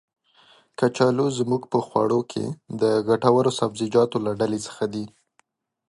[0.79, 2.45] کچالو زمونږ په خواړو کې
[2.81, 5.05] د ګټور سبزيجاتو له ډلې څخه دی.